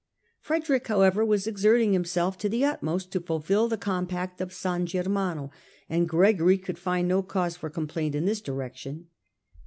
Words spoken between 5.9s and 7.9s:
Gregory could find no cause for